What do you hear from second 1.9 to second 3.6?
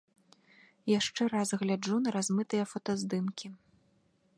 на размытыя фотаздымкі.